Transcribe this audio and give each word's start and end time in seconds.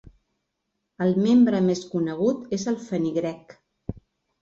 El 1.07 1.13
membre 1.27 1.61
més 1.69 1.83
conegut 1.93 2.59
és 2.61 2.69
el 2.75 2.83
fenigrec. 2.89 3.59